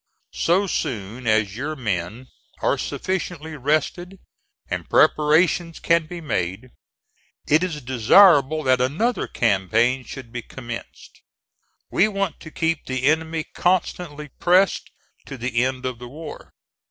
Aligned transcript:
So 0.33 0.65
soon 0.65 1.27
as 1.27 1.55
your 1.55 1.75
men 1.75 2.25
are 2.59 2.79
sufficiently 2.79 3.55
rested, 3.55 4.17
and 4.67 4.89
preparations 4.89 5.79
can 5.79 6.07
be 6.07 6.19
made, 6.19 6.71
it 7.45 7.63
is 7.63 7.83
desirable 7.83 8.63
that 8.63 8.81
another 8.81 9.27
campaign 9.27 10.03
should 10.03 10.31
be 10.33 10.41
commenced. 10.41 11.21
We 11.91 12.07
want 12.07 12.39
to 12.39 12.49
keep 12.49 12.87
the 12.87 13.03
enemy 13.03 13.43
constantly 13.53 14.29
pressed 14.29 14.89
to 15.27 15.37
the 15.37 15.63
end 15.63 15.85
of 15.85 15.99
the 15.99 16.07
war. 16.07 16.51